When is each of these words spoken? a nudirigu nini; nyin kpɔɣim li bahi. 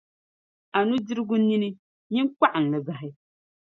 a 0.77 0.79
nudirigu 0.87 1.35
nini; 1.45 1.69
nyin 2.11 2.27
kpɔɣim 2.35 2.65
li 2.73 2.79
bahi. 2.85 3.09